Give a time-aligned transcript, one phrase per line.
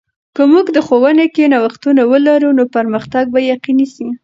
[0.35, 4.07] که موږ د ښوونې کې نوښتونه ولرو، نو پرمختګ به یقیني سي.